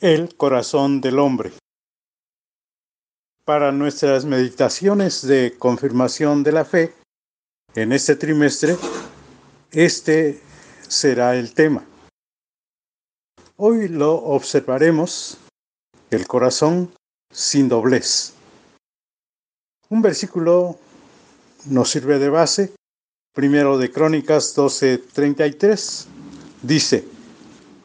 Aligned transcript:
El 0.00 0.36
corazón 0.36 1.00
del 1.00 1.18
hombre. 1.18 1.50
Para 3.44 3.72
nuestras 3.72 4.24
meditaciones 4.24 5.26
de 5.26 5.56
confirmación 5.58 6.44
de 6.44 6.52
la 6.52 6.64
fe, 6.64 6.94
en 7.74 7.90
este 7.90 8.14
trimestre, 8.14 8.76
este 9.72 10.40
será 10.86 11.34
el 11.34 11.52
tema. 11.52 11.84
Hoy 13.56 13.88
lo 13.88 14.14
observaremos, 14.14 15.38
el 16.12 16.28
corazón 16.28 16.94
sin 17.32 17.68
doblez. 17.68 18.34
Un 19.88 20.00
versículo 20.00 20.78
nos 21.66 21.90
sirve 21.90 22.20
de 22.20 22.28
base, 22.28 22.72
primero 23.34 23.78
de 23.78 23.90
Crónicas 23.90 24.56
12:33, 24.56 26.06
dice, 26.62 27.04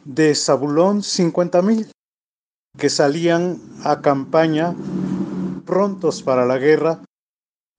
de 0.04 0.32
Zabulón 0.36 1.02
cincuenta 1.02 1.60
mil 1.60 1.90
que 2.84 2.90
salían 2.90 3.62
a 3.82 4.02
campaña 4.02 4.74
prontos 5.64 6.22
para 6.22 6.44
la 6.44 6.58
guerra 6.58 7.02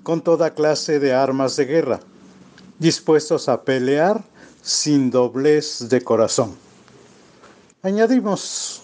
con 0.01 0.23
toda 0.23 0.55
clase 0.55 0.99
de 0.99 1.13
armas 1.13 1.55
de 1.57 1.65
guerra, 1.65 1.99
dispuestos 2.79 3.47
a 3.47 3.61
pelear 3.61 4.23
sin 4.63 5.11
doblez 5.11 5.89
de 5.89 6.01
corazón. 6.01 6.55
Añadimos 7.83 8.81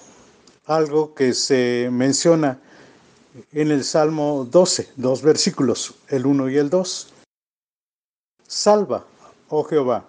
algo 0.67 1.15
que 1.15 1.33
se 1.33 1.89
menciona 1.91 2.59
en 3.51 3.71
el 3.71 3.83
Salmo 3.83 4.47
12, 4.47 4.91
dos 4.97 5.23
versículos, 5.23 5.95
el 6.07 6.27
1 6.27 6.49
y 6.51 6.57
el 6.57 6.69
2. 6.69 7.13
Salva, 8.47 9.07
oh 9.49 9.63
Jehová, 9.63 10.05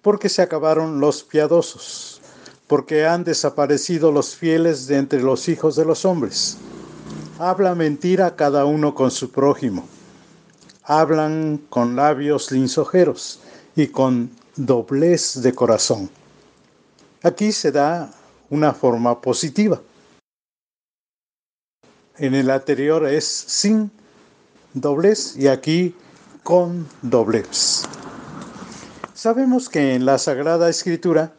porque 0.00 0.30
se 0.30 0.40
acabaron 0.40 0.98
los 0.98 1.24
piadosos 1.24 2.22
porque 2.66 3.06
han 3.06 3.24
desaparecido 3.24 4.10
los 4.10 4.34
fieles 4.34 4.86
de 4.86 4.96
entre 4.96 5.22
los 5.22 5.48
hijos 5.48 5.76
de 5.76 5.84
los 5.84 6.04
hombres. 6.04 6.58
Habla 7.38 7.74
mentira 7.74 8.34
cada 8.34 8.64
uno 8.64 8.94
con 8.94 9.10
su 9.10 9.30
prójimo. 9.30 9.86
Hablan 10.82 11.60
con 11.68 11.96
labios 11.96 12.50
linsojeros 12.50 13.40
y 13.74 13.88
con 13.88 14.30
doblez 14.56 15.42
de 15.42 15.52
corazón. 15.54 16.10
Aquí 17.22 17.52
se 17.52 17.72
da 17.72 18.10
una 18.50 18.72
forma 18.72 19.20
positiva. 19.20 19.80
En 22.18 22.34
el 22.34 22.50
anterior 22.50 23.06
es 23.06 23.26
sin 23.26 23.90
doblez 24.72 25.36
y 25.36 25.48
aquí 25.48 25.94
con 26.42 26.88
doblez. 27.02 27.82
Sabemos 29.12 29.68
que 29.68 29.94
en 29.94 30.06
la 30.06 30.18
Sagrada 30.18 30.70
Escritura 30.70 31.36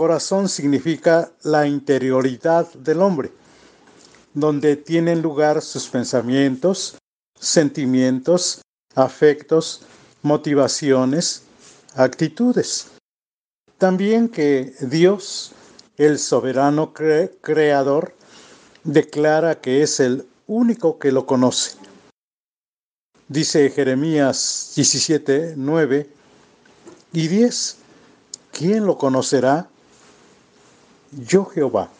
Corazón 0.00 0.48
significa 0.48 1.30
la 1.42 1.66
interioridad 1.66 2.72
del 2.72 3.02
hombre, 3.02 3.30
donde 4.32 4.76
tienen 4.76 5.20
lugar 5.20 5.60
sus 5.60 5.88
pensamientos, 5.88 6.96
sentimientos, 7.38 8.62
afectos, 8.94 9.82
motivaciones, 10.22 11.42
actitudes. 11.96 12.92
También 13.76 14.30
que 14.30 14.72
Dios, 14.80 15.52
el 15.98 16.18
soberano 16.18 16.94
creador, 16.94 18.14
declara 18.84 19.60
que 19.60 19.82
es 19.82 20.00
el 20.00 20.26
único 20.46 20.98
que 20.98 21.12
lo 21.12 21.26
conoce. 21.26 21.76
Dice 23.28 23.68
Jeremías 23.68 24.72
17, 24.76 25.56
9 25.58 26.10
y 27.12 27.28
10, 27.28 27.76
¿quién 28.50 28.86
lo 28.86 28.96
conocerá? 28.96 29.68
Yo 31.12 31.44
Jehová, 31.44 31.90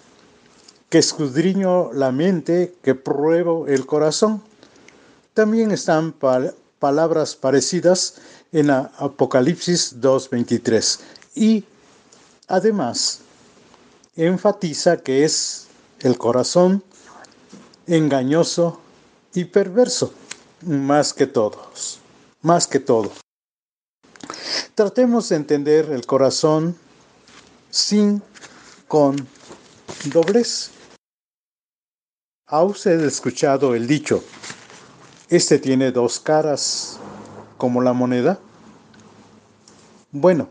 que 0.88 0.98
escudriño 0.98 1.92
la 1.92 2.12
mente, 2.12 2.74
que 2.82 2.94
pruebo 2.94 3.66
el 3.66 3.86
corazón. 3.86 4.42
También 5.34 5.70
están 5.70 6.14
palabras 6.78 7.36
parecidas 7.36 8.16
en 8.52 8.70
Apocalipsis 8.70 10.00
2.23 10.00 11.00
y 11.34 11.64
además 12.48 13.20
enfatiza 14.16 14.96
que 14.98 15.24
es 15.24 15.68
el 16.00 16.18
corazón 16.18 16.82
engañoso 17.86 18.80
y 19.34 19.44
perverso, 19.44 20.12
más 20.62 21.12
que 21.12 21.26
todos, 21.26 22.00
más 22.42 22.66
que 22.66 22.80
todo. 22.80 23.12
Tratemos 24.74 25.28
de 25.28 25.36
entender 25.36 25.90
el 25.90 26.06
corazón 26.06 26.76
sin 27.70 28.22
con 28.90 29.14
doblez. 30.06 30.72
¿Ha 32.48 32.64
usted 32.64 33.00
escuchado 33.04 33.76
el 33.76 33.86
dicho, 33.86 34.24
este 35.28 35.60
tiene 35.60 35.92
dos 35.92 36.18
caras 36.18 36.98
como 37.56 37.82
la 37.82 37.92
moneda? 37.92 38.40
Bueno, 40.10 40.48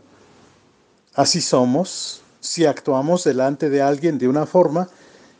así 1.12 1.42
somos 1.42 2.22
si 2.40 2.64
actuamos 2.64 3.24
delante 3.24 3.68
de 3.68 3.82
alguien 3.82 4.16
de 4.16 4.26
una 4.26 4.46
forma 4.46 4.88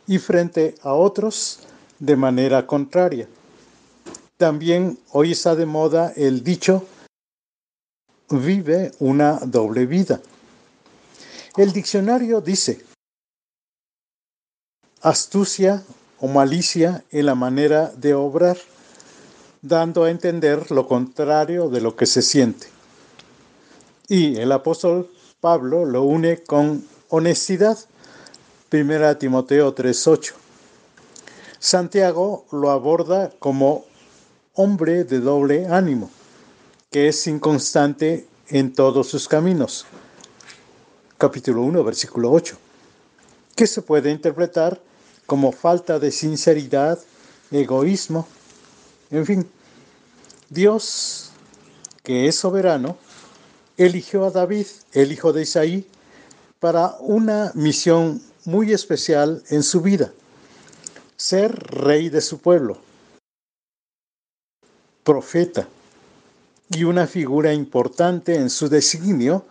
y 0.05 0.19
frente 0.19 0.75
a 0.83 0.93
otros 0.93 1.61
de 1.97 2.15
manera 2.15 2.67
contraria. 2.67 3.27
También 4.37 4.99
hoy 5.11 5.31
está 5.31 5.55
de 5.55 5.65
moda 5.65 6.13
el 6.15 6.43
dicho, 6.43 6.85
vive 8.29 8.91
una 8.99 9.39
doble 9.39 9.87
vida. 9.87 10.21
El 11.57 11.73
diccionario 11.73 12.41
dice, 12.41 12.90
astucia 15.01 15.83
o 16.19 16.27
malicia 16.27 17.03
en 17.11 17.25
la 17.25 17.35
manera 17.35 17.91
de 17.95 18.13
obrar, 18.13 18.57
dando 19.61 20.03
a 20.03 20.11
entender 20.11 20.71
lo 20.71 20.87
contrario 20.87 21.69
de 21.69 21.81
lo 21.81 21.95
que 21.95 22.05
se 22.05 22.21
siente. 22.21 22.67
Y 24.07 24.37
el 24.37 24.51
apóstol 24.51 25.09
Pablo 25.39 25.85
lo 25.85 26.03
une 26.03 26.43
con 26.43 26.85
honestidad. 27.09 27.77
1 28.71 29.17
Timoteo 29.17 29.73
3:8. 29.73 30.33
Santiago 31.59 32.45
lo 32.51 32.71
aborda 32.71 33.31
como 33.39 33.85
hombre 34.53 35.03
de 35.03 35.19
doble 35.19 35.67
ánimo, 35.67 36.09
que 36.89 37.07
es 37.07 37.25
inconstante 37.27 38.27
en 38.49 38.73
todos 38.73 39.07
sus 39.07 39.27
caminos. 39.27 39.85
Capítulo 41.17 41.61
1, 41.63 41.83
versículo 41.83 42.31
8. 42.31 42.57
Que 43.55 43.67
se 43.67 43.81
puede 43.81 44.11
interpretar 44.11 44.81
como 45.25 45.51
falta 45.51 45.99
de 45.99 46.11
sinceridad, 46.11 46.99
egoísmo, 47.51 48.27
en 49.09 49.25
fin. 49.25 49.49
Dios, 50.49 51.31
que 52.03 52.27
es 52.27 52.35
soberano, 52.35 52.97
eligió 53.77 54.25
a 54.25 54.31
David, 54.31 54.67
el 54.93 55.11
hijo 55.11 55.33
de 55.33 55.43
Isaí, 55.43 55.87
para 56.59 56.95
una 56.99 57.51
misión 57.55 58.21
muy 58.45 58.73
especial 58.73 59.43
en 59.49 59.63
su 59.63 59.81
vida, 59.81 60.11
ser 61.15 61.55
rey 61.55 62.09
de 62.09 62.21
su 62.21 62.39
pueblo, 62.39 62.77
profeta 65.03 65.67
y 66.69 66.83
una 66.83 67.07
figura 67.07 67.53
importante 67.53 68.35
en 68.35 68.49
su 68.49 68.69
designio, 68.69 69.45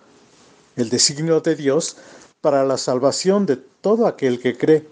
el 0.76 0.88
designio 0.88 1.40
de 1.40 1.56
Dios, 1.56 1.96
para 2.40 2.64
la 2.64 2.78
salvación 2.78 3.46
de 3.46 3.56
todo 3.56 4.06
aquel 4.06 4.40
que 4.40 4.56
cree 4.56 4.86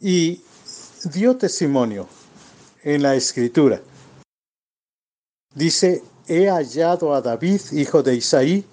y 0.00 0.42
dio 1.12 1.36
testimonio 1.36 2.08
en 2.82 3.02
la 3.02 3.14
escritura. 3.14 3.80
Dice, 5.54 6.02
he 6.28 6.48
hallado 6.48 7.14
a 7.14 7.20
David, 7.20 7.60
hijo 7.72 8.02
de 8.02 8.14
Isaí, 8.16 8.64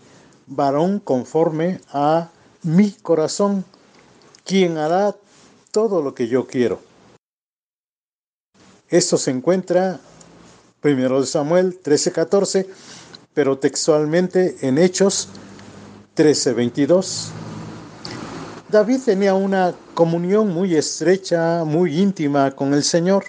varón 0.47 0.99
conforme 0.99 1.79
a 1.89 2.29
mi 2.63 2.91
corazón, 2.91 3.63
quien 4.43 4.77
hará 4.77 5.15
todo 5.71 6.01
lo 6.01 6.13
que 6.13 6.27
yo 6.27 6.45
quiero. 6.45 6.79
Esto 8.89 9.17
se 9.17 9.31
encuentra 9.31 9.99
primero 10.81 11.19
de 11.19 11.25
Samuel 11.25 11.79
13:14, 11.81 12.67
pero 13.33 13.57
textualmente 13.57 14.57
en 14.61 14.77
Hechos 14.77 15.29
13:22. 16.15 17.42
David 18.73 19.01
tenía 19.05 19.35
una 19.35 19.75
comunión 19.93 20.51
muy 20.51 20.75
estrecha, 20.75 21.63
muy 21.63 22.01
íntima 22.01 22.55
con 22.55 22.73
el 22.73 22.83
Señor. 22.83 23.23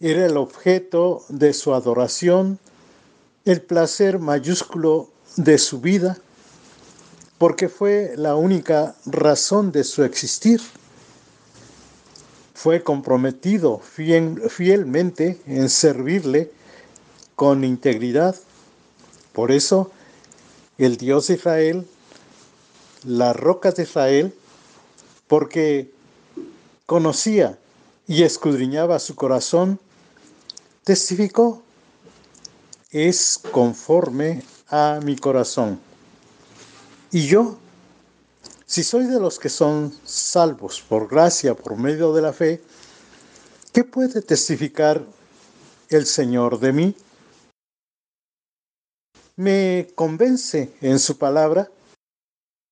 Era 0.00 0.24
el 0.24 0.38
objeto 0.38 1.22
de 1.28 1.52
su 1.52 1.74
adoración, 1.74 2.58
el 3.44 3.60
placer 3.60 4.18
mayúsculo 4.18 5.10
de 5.36 5.58
su 5.58 5.82
vida, 5.82 6.16
porque 7.36 7.68
fue 7.68 8.14
la 8.16 8.36
única 8.36 8.94
razón 9.04 9.70
de 9.70 9.84
su 9.84 10.02
existir. 10.02 10.62
Fue 12.54 12.82
comprometido 12.82 13.80
fielmente 13.80 15.42
en 15.46 15.68
servirle 15.68 16.50
con 17.36 17.64
integridad. 17.64 18.34
Por 19.34 19.52
eso, 19.52 19.90
el 20.78 20.96
Dios 20.96 21.28
Israel 21.28 21.86
la 23.04 23.32
roca 23.32 23.72
de 23.72 23.82
Israel, 23.84 24.34
porque 25.26 25.92
conocía 26.86 27.58
y 28.06 28.24
escudriñaba 28.24 28.98
su 28.98 29.14
corazón, 29.14 29.78
testificó, 30.84 31.62
es 32.90 33.40
conforme 33.52 34.42
a 34.68 35.00
mi 35.04 35.16
corazón. 35.16 35.80
Y 37.12 37.26
yo, 37.26 37.58
si 38.66 38.82
soy 38.82 39.06
de 39.06 39.20
los 39.20 39.38
que 39.38 39.48
son 39.48 39.94
salvos 40.04 40.80
por 40.80 41.08
gracia, 41.08 41.54
por 41.54 41.76
medio 41.76 42.12
de 42.12 42.22
la 42.22 42.32
fe, 42.32 42.62
¿qué 43.72 43.84
puede 43.84 44.22
testificar 44.22 45.04
el 45.88 46.06
Señor 46.06 46.58
de 46.58 46.72
mí? 46.72 46.94
Me 49.36 49.88
convence 49.94 50.72
en 50.80 50.98
su 50.98 51.16
palabra 51.18 51.70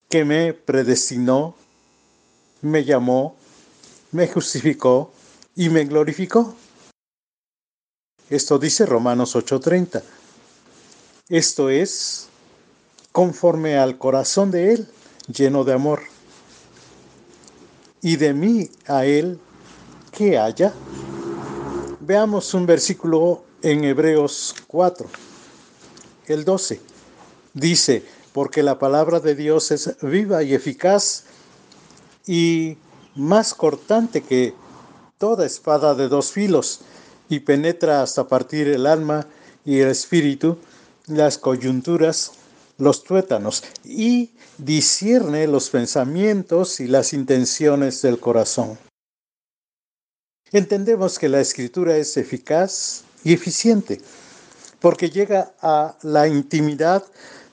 que 0.09 0.25
me 0.25 0.55
predestinó, 0.55 1.55
me 2.63 2.85
llamó, 2.85 3.37
me 4.13 4.27
justificó 4.27 5.13
y 5.55 5.69
me 5.69 5.85
glorificó. 5.85 6.55
Esto 8.31 8.59
dice 8.59 8.87
Romanos 8.87 9.37
8:30. 9.37 10.03
Esto 11.29 11.69
es 11.69 12.29
conforme 13.13 13.77
al 13.77 13.99
corazón 13.99 14.51
de 14.51 14.73
Él, 14.73 14.89
lleno 15.33 15.65
de 15.65 15.75
amor. 15.75 16.03
Y 18.01 18.17
de 18.17 18.33
mí 18.33 18.71
a 18.87 19.05
Él, 19.05 19.39
¿qué 20.13 20.39
haya? 20.39 20.73
Veamos 22.01 22.55
un 22.55 22.65
versículo 22.65 23.45
en 23.61 23.85
Hebreos 23.85 24.55
4, 24.69 25.09
el 26.29 26.45
12. 26.45 26.81
Dice, 27.53 28.05
porque 28.33 28.63
la 28.63 28.79
palabra 28.79 29.21
de 29.21 29.35
Dios 29.35 29.71
es 29.71 29.97
viva 30.03 30.43
y 30.43 30.55
eficaz 30.55 31.25
y 32.27 32.77
más 33.15 33.55
cortante 33.55 34.23
que 34.23 34.55
toda 35.19 35.47
espada 35.47 35.95
de 35.95 36.09
dos 36.09 36.31
filos 36.33 36.81
y 37.29 37.41
penetra 37.41 38.03
hasta 38.03 38.29
partir 38.29 38.69
el 38.69 38.87
alma 38.87 39.27
y 39.65 39.81
el 39.81 39.89
espíritu, 39.89 40.59
las 41.07 41.39
coyunturas, 41.39 42.33
los 42.79 43.03
tuétanos 43.03 43.65
y 43.85 44.31
discierne 44.57 45.47
los 45.47 45.71
pensamientos 45.71 46.81
y 46.81 46.87
las 46.87 47.13
intenciones 47.13 48.03
del 48.03 48.21
corazón. 48.21 48.79
Entendemos 50.53 51.19
que 51.19 51.29
la 51.29 51.41
escritura 51.41 51.97
es 51.97 52.17
eficaz 52.17 53.03
y 53.25 53.35
eficiente 53.35 54.01
porque 54.81 55.11
llega 55.11 55.53
a 55.61 55.97
la 56.03 56.29
intimidad 56.29 57.05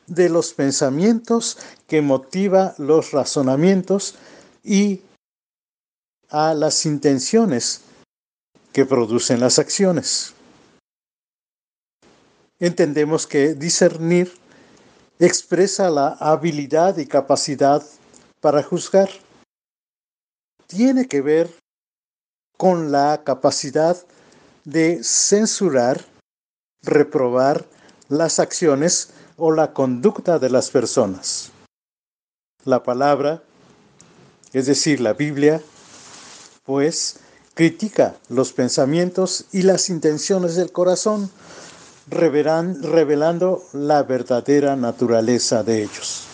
de 0.08 0.30
los 0.30 0.54
pensamientos 0.54 1.58
que 1.88 2.02
motiva 2.02 2.76
los 2.78 3.12
razonamientos 3.12 4.16
y 4.64 5.02
a 6.30 6.54
las 6.54 6.86
intenciones 6.86 7.82
que 8.74 8.86
producen 8.86 9.40
las 9.40 9.60
acciones. 9.60 10.34
Entendemos 12.60 13.28
que 13.28 13.54
discernir 13.54 14.34
expresa 15.20 15.90
la 15.90 16.10
habilidad 16.20 16.98
y 16.98 17.06
capacidad 17.06 17.84
para 18.42 18.64
juzgar. 18.64 19.10
Tiene 20.68 21.08
que 21.08 21.22
ver 21.22 21.50
con 22.58 22.92
la 22.92 23.22
capacidad 23.24 23.98
de 24.64 25.04
censurar, 25.04 26.04
reprobar 26.82 27.66
las 28.10 28.40
acciones 28.40 29.10
o 29.38 29.52
la 29.52 29.74
conducta 29.74 30.40
de 30.40 30.50
las 30.50 30.70
personas. 30.70 31.52
La 32.64 32.84
palabra, 32.84 33.44
es 34.54 34.66
decir, 34.66 35.02
la 35.02 35.14
Biblia, 35.14 35.62
pues 36.64 37.20
critica 37.54 38.16
los 38.30 38.54
pensamientos 38.54 39.46
y 39.52 39.62
las 39.62 39.90
intenciones 39.90 40.56
del 40.56 40.72
corazón, 40.72 41.30
revelando 42.08 43.64
la 43.74 44.04
verdadera 44.04 44.76
naturaleza 44.76 45.64
de 45.64 45.84
ellos. 45.84 46.26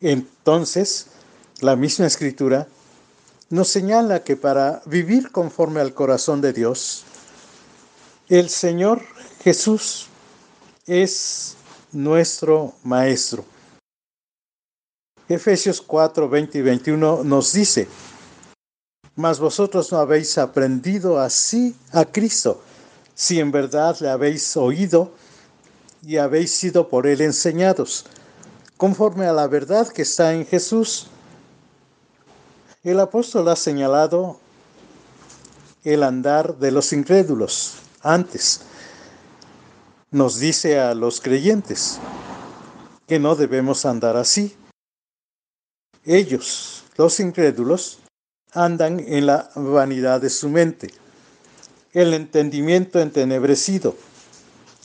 Entonces, 0.00 1.06
la 1.60 1.76
misma 1.76 2.06
escritura 2.06 2.66
nos 3.50 3.68
señala 3.68 4.22
que 4.24 4.36
para 4.36 4.82
vivir 4.86 5.30
conforme 5.30 5.80
al 5.80 5.92
corazón 5.92 6.40
de 6.40 6.52
Dios, 6.52 7.04
el 8.28 8.48
Señor 8.48 9.02
Jesús 9.42 10.06
es 10.86 11.56
nuestro 11.92 12.74
Maestro. 12.84 13.44
Efesios 15.28 15.80
4, 15.80 16.28
20 16.28 16.58
y 16.58 16.62
21 16.62 17.24
nos 17.24 17.52
dice, 17.52 17.88
mas 19.14 19.38
vosotros 19.38 19.92
no 19.92 19.98
habéis 19.98 20.38
aprendido 20.38 21.20
así 21.20 21.76
a 21.92 22.04
Cristo, 22.04 22.62
si 23.14 23.38
en 23.38 23.52
verdad 23.52 23.96
le 24.00 24.08
habéis 24.08 24.56
oído 24.56 25.12
y 26.02 26.16
habéis 26.16 26.52
sido 26.52 26.88
por 26.88 27.06
él 27.06 27.20
enseñados, 27.20 28.06
conforme 28.76 29.26
a 29.26 29.32
la 29.32 29.46
verdad 29.46 29.88
que 29.88 30.02
está 30.02 30.32
en 30.32 30.46
Jesús. 30.46 31.06
El 32.82 32.98
apóstol 32.98 33.48
ha 33.48 33.56
señalado 33.56 34.40
el 35.84 36.02
andar 36.02 36.56
de 36.58 36.70
los 36.70 36.92
incrédulos 36.92 37.74
antes 38.02 38.62
nos 40.10 40.40
dice 40.40 40.80
a 40.80 40.94
los 40.94 41.20
creyentes 41.20 42.00
que 43.06 43.18
no 43.18 43.36
debemos 43.36 43.84
andar 43.86 44.16
así. 44.16 44.56
Ellos, 46.04 46.84
los 46.96 47.20
incrédulos, 47.20 48.00
andan 48.52 48.98
en 49.00 49.26
la 49.26 49.50
vanidad 49.54 50.20
de 50.20 50.30
su 50.30 50.48
mente, 50.48 50.92
el 51.92 52.14
entendimiento 52.14 52.98
entenebrecido, 52.98 53.96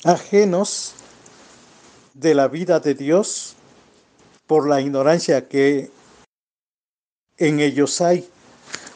ajenos 0.04 0.94
de 2.14 2.36
la 2.36 2.48
vida 2.48 2.80
de 2.80 2.94
Dios 2.94 3.56
por 4.46 4.68
la 4.68 4.82
ignorancia 4.82 5.48
que 5.48 5.90
en 7.38 7.60
ellos 7.60 8.02
hay, 8.02 8.30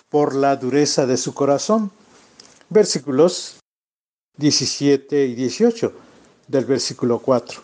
por 0.09 0.35
la 0.35 0.55
dureza 0.55 1.05
de 1.07 1.17
su 1.17 1.33
corazón. 1.33 1.91
Versículos 2.69 3.59
17 4.37 5.25
y 5.25 5.35
18 5.35 6.08
del 6.49 6.65
versículo 6.65 7.19
4. 7.19 7.61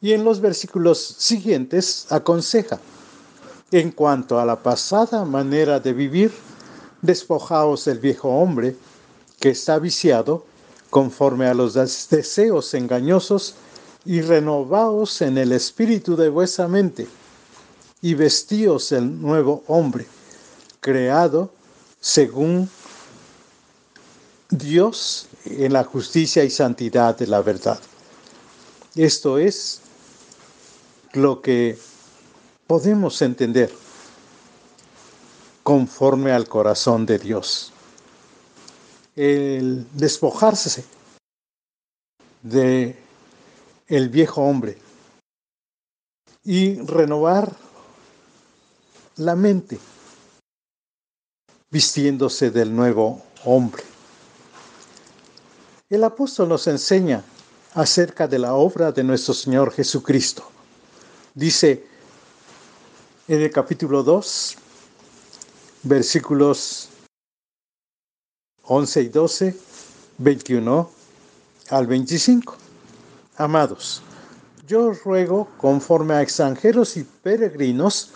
Y 0.00 0.12
en 0.12 0.24
los 0.24 0.40
versículos 0.40 0.98
siguientes 1.18 2.06
aconseja, 2.10 2.80
en 3.70 3.92
cuanto 3.92 4.40
a 4.40 4.44
la 4.44 4.62
pasada 4.62 5.24
manera 5.24 5.78
de 5.78 5.92
vivir, 5.92 6.32
despojaos 7.02 7.84
del 7.84 7.98
viejo 7.98 8.28
hombre 8.28 8.76
que 9.38 9.50
está 9.50 9.78
viciado 9.78 10.44
conforme 10.90 11.46
a 11.46 11.54
los 11.54 11.74
deseos 11.74 12.72
engañosos 12.74 13.54
y 14.04 14.20
renovaos 14.20 15.20
en 15.22 15.38
el 15.38 15.52
espíritu 15.52 16.16
de 16.16 16.28
vuestra 16.28 16.68
mente 16.68 17.06
y 18.00 18.14
vestíos 18.14 18.90
del 18.90 19.20
nuevo 19.20 19.64
hombre, 19.66 20.06
creado 20.80 21.50
según 22.00 22.68
Dios 24.50 25.26
en 25.44 25.72
la 25.72 25.84
justicia 25.84 26.44
y 26.44 26.50
santidad 26.50 27.16
de 27.16 27.26
la 27.26 27.42
verdad. 27.42 27.78
Esto 28.94 29.38
es 29.38 29.80
lo 31.12 31.42
que 31.42 31.78
podemos 32.66 33.20
entender 33.22 33.72
conforme 35.62 36.32
al 36.32 36.48
corazón 36.48 37.06
de 37.06 37.18
Dios. 37.18 37.72
El 39.16 39.86
despojarse 39.92 40.84
de 42.42 42.96
el 43.86 44.08
viejo 44.08 44.42
hombre 44.42 44.78
y 46.42 46.76
renovar 46.80 47.54
la 49.16 49.36
mente 49.36 49.78
vistiéndose 51.70 52.50
del 52.50 52.74
nuevo 52.74 53.22
hombre. 53.44 53.93
El 55.90 56.02
apóstol 56.02 56.48
nos 56.48 56.66
enseña 56.66 57.22
acerca 57.74 58.26
de 58.26 58.38
la 58.38 58.54
obra 58.54 58.90
de 58.90 59.04
nuestro 59.04 59.34
Señor 59.34 59.70
Jesucristo. 59.70 60.42
Dice 61.34 61.84
en 63.28 63.42
el 63.42 63.50
capítulo 63.50 64.02
2, 64.02 64.56
versículos 65.82 66.88
11 68.62 69.02
y 69.02 69.08
12, 69.08 69.56
21 70.16 70.90
al 71.68 71.86
25. 71.86 72.56
Amados, 73.36 74.00
yo 74.66 74.86
os 74.86 75.04
ruego, 75.04 75.48
conforme 75.58 76.14
a 76.14 76.22
extranjeros 76.22 76.96
y 76.96 77.04
peregrinos, 77.04 78.10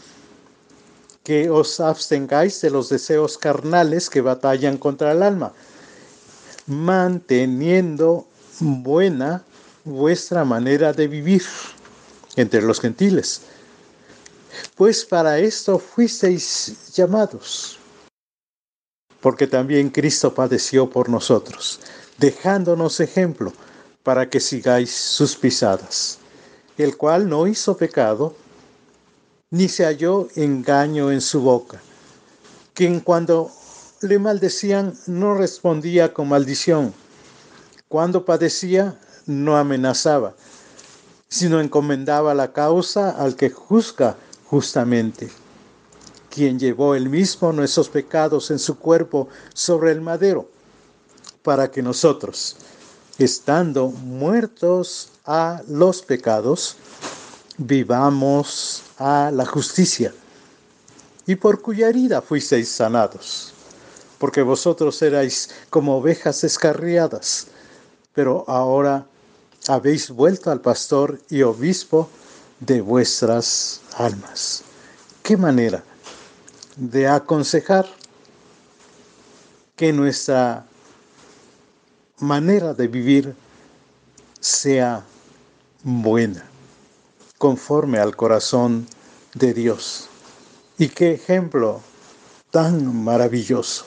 que 1.22 1.50
os 1.50 1.80
abstengáis 1.80 2.62
de 2.62 2.70
los 2.70 2.88
deseos 2.88 3.36
carnales 3.36 4.08
que 4.08 4.22
batallan 4.22 4.78
contra 4.78 5.12
el 5.12 5.22
alma 5.22 5.52
manteniendo 6.68 8.28
buena 8.60 9.42
vuestra 9.84 10.44
manera 10.44 10.92
de 10.92 11.08
vivir 11.08 11.42
entre 12.36 12.62
los 12.62 12.80
gentiles, 12.80 13.40
pues 14.76 15.04
para 15.04 15.38
esto 15.38 15.78
fuisteis 15.78 16.92
llamados. 16.94 17.78
Porque 19.20 19.46
también 19.46 19.90
Cristo 19.90 20.32
padeció 20.34 20.88
por 20.88 21.08
nosotros, 21.08 21.80
dejándonos 22.18 23.00
ejemplo 23.00 23.52
para 24.02 24.30
que 24.30 24.38
sigáis 24.38 24.94
sus 24.94 25.36
pisadas, 25.36 26.18
el 26.76 26.96
cual 26.96 27.28
no 27.28 27.46
hizo 27.46 27.76
pecado, 27.76 28.36
ni 29.50 29.68
se 29.68 29.84
halló 29.84 30.28
engaño 30.36 31.10
en 31.10 31.20
su 31.20 31.40
boca, 31.40 31.80
quien 32.74 33.00
cuando 33.00 33.50
le 34.00 34.18
maldecían 34.18 34.94
no 35.06 35.34
respondía 35.34 36.12
con 36.14 36.28
maldición, 36.28 36.94
cuando 37.88 38.24
padecía 38.24 38.98
no 39.26 39.56
amenazaba, 39.56 40.34
sino 41.28 41.60
encomendaba 41.60 42.34
la 42.34 42.52
causa 42.52 43.10
al 43.10 43.34
que 43.34 43.50
juzga 43.50 44.16
justamente, 44.44 45.30
quien 46.30 46.58
llevó 46.58 46.94
él 46.94 47.08
mismo 47.08 47.52
nuestros 47.52 47.88
pecados 47.88 48.50
en 48.50 48.58
su 48.58 48.78
cuerpo 48.78 49.28
sobre 49.52 49.90
el 49.90 50.00
madero, 50.00 50.48
para 51.42 51.70
que 51.70 51.82
nosotros, 51.82 52.56
estando 53.18 53.88
muertos 53.88 55.10
a 55.24 55.62
los 55.68 56.02
pecados, 56.02 56.76
vivamos 57.56 58.82
a 58.98 59.30
la 59.32 59.44
justicia, 59.44 60.14
y 61.26 61.34
por 61.34 61.60
cuya 61.60 61.88
herida 61.88 62.22
fuisteis 62.22 62.68
sanados, 62.68 63.52
porque 64.18 64.42
vosotros 64.42 65.00
erais 65.02 65.50
como 65.70 65.96
ovejas 65.96 66.40
descarriadas, 66.40 67.48
pero 68.14 68.44
ahora 68.48 69.06
habéis 69.68 70.10
vuelto 70.10 70.50
al 70.50 70.60
pastor 70.60 71.20
y 71.30 71.42
obispo 71.42 72.08
de 72.60 72.80
vuestras 72.80 73.80
almas. 73.94 74.62
¿Qué 75.22 75.36
manera 75.36 75.84
de 76.76 77.06
aconsejar 77.06 77.86
que 79.76 79.92
nuestra 79.92 80.64
manera 82.18 82.74
de 82.74 82.88
vivir 82.88 83.34
sea 84.40 85.04
buena, 85.82 86.44
conforme 87.36 87.98
al 87.98 88.16
corazón 88.16 88.88
de 89.34 89.54
Dios? 89.54 90.08
Y 90.78 90.88
qué 90.88 91.12
ejemplo 91.12 91.80
tan 92.50 93.04
maravilloso, 93.04 93.84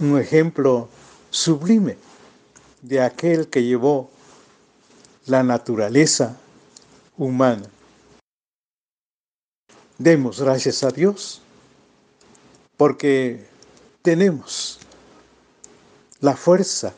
un 0.00 0.18
ejemplo 0.18 0.88
sublime 1.30 1.96
de 2.82 3.00
aquel 3.00 3.48
que 3.48 3.62
llevó 3.62 4.10
la 5.26 5.42
naturaleza 5.42 6.36
humana. 7.16 7.68
Demos 9.98 10.40
gracias 10.40 10.82
a 10.82 10.90
Dios 10.90 11.40
porque 12.76 13.46
tenemos 14.02 14.80
la 16.20 16.36
fuerza 16.36 16.92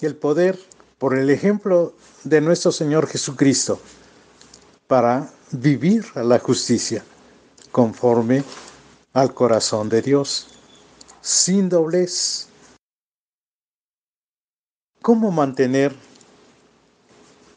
y 0.00 0.06
el 0.06 0.16
poder 0.16 0.58
por 0.98 1.16
el 1.18 1.30
ejemplo 1.30 1.94
de 2.24 2.40
nuestro 2.40 2.72
Señor 2.72 3.06
Jesucristo 3.06 3.80
para 4.86 5.30
vivir 5.52 6.04
la 6.16 6.38
justicia 6.38 7.04
conforme 7.70 8.44
al 9.12 9.34
corazón 9.34 9.88
de 9.88 10.02
Dios, 10.02 10.48
sin 11.20 11.68
doblez. 11.68 12.48
¿Cómo 15.02 15.30
mantener 15.30 15.94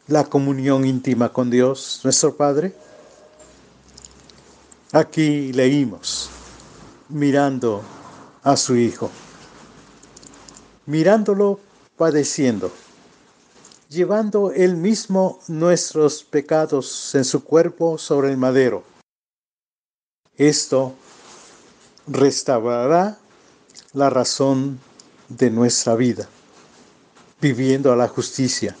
la 0.06 0.24
comunión 0.24 0.84
íntima 0.84 1.32
con 1.32 1.50
Dios, 1.50 2.00
nuestro 2.04 2.36
Padre? 2.36 2.74
Aquí 4.92 5.52
leímos, 5.52 6.30
mirando 7.08 7.82
a 8.42 8.56
su 8.56 8.76
Hijo, 8.76 9.10
mirándolo 10.86 11.60
padeciendo, 11.96 12.70
llevando 13.88 14.52
él 14.52 14.76
mismo 14.76 15.40
nuestros 15.48 16.22
pecados 16.22 17.14
en 17.14 17.24
su 17.24 17.44
cuerpo 17.44 17.98
sobre 17.98 18.30
el 18.30 18.36
madero. 18.36 18.84
Esto 20.36 20.94
restaurará 22.06 23.18
la 23.92 24.10
razón 24.10 24.80
de 25.28 25.50
nuestra 25.50 25.94
vida, 25.94 26.28
viviendo 27.40 27.92
a 27.92 27.96
la 27.96 28.08
justicia 28.08 28.76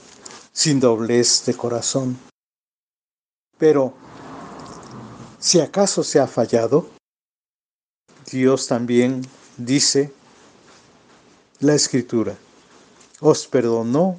sin 0.52 0.80
doblez 0.80 1.44
de 1.46 1.54
corazón. 1.54 2.18
Pero, 3.58 3.94
si 5.38 5.60
acaso 5.60 6.04
se 6.04 6.20
ha 6.20 6.26
fallado, 6.26 6.88
Dios 8.30 8.66
también 8.66 9.26
dice 9.56 10.12
la 11.60 11.74
escritura, 11.74 12.36
os 13.20 13.46
perdonó 13.46 14.18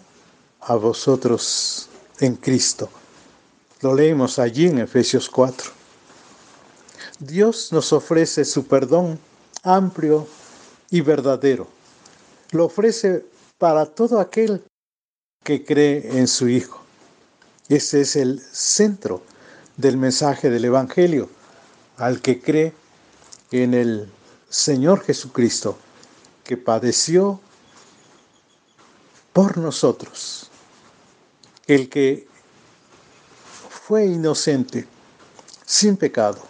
a 0.61 0.75
vosotros 0.75 1.89
en 2.19 2.35
Cristo. 2.35 2.89
Lo 3.81 3.93
leemos 3.93 4.39
allí 4.39 4.67
en 4.67 4.79
Efesios 4.79 5.29
4. 5.29 5.71
Dios 7.19 7.71
nos 7.71 7.93
ofrece 7.93 8.45
su 8.45 8.65
perdón 8.65 9.19
amplio 9.63 10.27
y 10.89 11.01
verdadero. 11.01 11.67
Lo 12.51 12.65
ofrece 12.65 13.25
para 13.57 13.85
todo 13.85 14.19
aquel 14.19 14.63
que 15.43 15.63
cree 15.63 16.17
en 16.17 16.27
su 16.27 16.47
Hijo. 16.47 16.81
Ese 17.69 18.01
es 18.01 18.15
el 18.15 18.39
centro 18.39 19.23
del 19.77 19.97
mensaje 19.97 20.49
del 20.49 20.65
Evangelio, 20.65 21.29
al 21.97 22.21
que 22.21 22.39
cree 22.39 22.73
en 23.51 23.73
el 23.73 24.11
Señor 24.49 25.03
Jesucristo, 25.03 25.77
que 26.43 26.57
padeció 26.57 27.39
por 29.33 29.57
nosotros, 29.57 30.49
el 31.67 31.89
que 31.89 32.27
fue 33.69 34.05
inocente, 34.05 34.87
sin 35.65 35.97
pecado, 35.97 36.41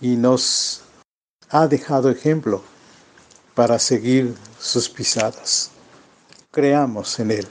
y 0.00 0.16
nos 0.16 0.82
ha 1.50 1.66
dejado 1.66 2.08
ejemplo 2.08 2.62
para 3.54 3.78
seguir 3.78 4.34
sus 4.58 4.88
pisadas. 4.88 5.70
Creamos 6.50 7.18
en 7.18 7.30
Él 7.30 7.48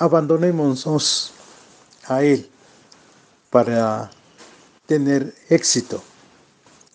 abandonémonos 0.00 1.32
a 2.08 2.22
Él 2.22 2.50
para 3.50 4.10
tener 4.86 5.34
éxito 5.50 6.02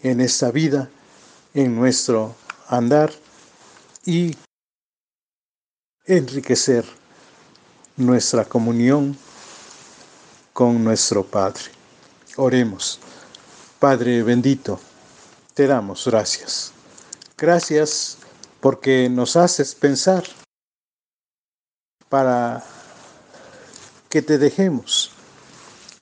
en 0.02 0.22
esta 0.22 0.52
vida, 0.52 0.90
en 1.54 1.76
nuestro 1.76 2.36
andar 2.68 3.14
y 4.06 4.36
enriquecer 6.06 6.84
nuestra 7.96 8.44
comunión 8.44 9.16
con 10.52 10.84
nuestro 10.84 11.24
Padre. 11.24 11.64
Oremos. 12.38 13.00
Padre 13.80 14.24
bendito, 14.24 14.80
te 15.54 15.68
damos 15.68 16.06
gracias. 16.08 16.75
Gracias 17.38 18.18
porque 18.62 19.10
nos 19.10 19.36
haces 19.36 19.76
pensar 19.76 20.24
para 22.08 22.64
que 24.10 24.22
te 24.22 24.38
dejemos 24.38 25.12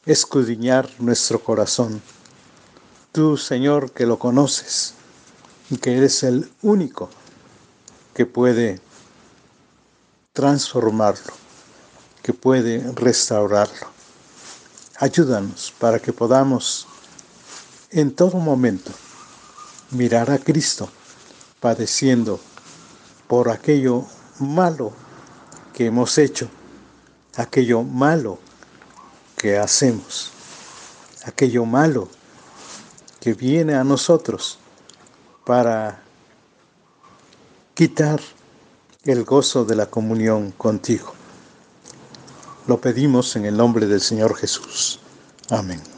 escudriñar 0.06 0.88
nuestro 1.00 1.44
corazón. 1.44 2.04
Tú, 3.12 3.36
Señor, 3.38 3.94
que 3.94 4.06
lo 4.06 4.20
conoces 4.20 4.94
y 5.72 5.78
que 5.78 5.98
eres 5.98 6.22
el 6.22 6.52
único 6.62 7.10
que 8.14 8.28
puede 8.28 8.80
transformarlo, 10.34 11.34
que 12.22 12.34
puede 12.34 12.92
restaurarlo. 12.94 13.88
Ayúdanos 14.98 15.74
para 15.80 15.98
que 15.98 16.14
podamos 16.14 16.86
en 17.90 18.16
todo 18.16 18.38
momento 18.38 18.92
mirar 19.90 20.30
a 20.30 20.38
Cristo 20.38 20.92
padeciendo 21.64 22.42
por 23.26 23.50
aquello 23.50 24.04
malo 24.40 24.92
que 25.74 25.86
hemos 25.86 26.18
hecho 26.18 26.50
aquello 27.38 27.84
malo 27.84 28.38
que 29.38 29.58
hacemos, 29.58 30.34
aquello 31.24 31.66
malo 31.66 32.10
que 33.22 33.34
viene 33.34 33.76
a 33.76 33.86
nosotros 33.86 34.60
para 35.46 36.02
quitar 37.74 38.20
el 39.06 39.24
gozo 39.24 39.64
de 39.64 39.78
la 39.78 39.86
comunión 39.86 40.52
contigo. 40.52 41.14
Lo 42.68 42.82
pedimos 42.82 43.38
en 43.38 43.46
el 43.46 43.56
nombre 43.56 43.88
del 43.88 44.02
Señor 44.02 44.36
Jesús. 44.36 45.00
Amén. 45.50 45.93